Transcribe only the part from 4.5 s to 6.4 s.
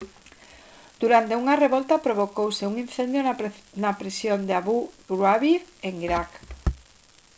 abu ghraib en iraq